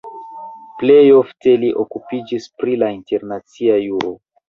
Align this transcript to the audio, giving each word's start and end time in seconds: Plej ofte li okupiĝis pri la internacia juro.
Plej 0.83 1.03
ofte 1.17 1.55
li 1.65 1.71
okupiĝis 1.85 2.51
pri 2.59 2.81
la 2.85 2.93
internacia 2.99 3.83
juro. 3.89 4.21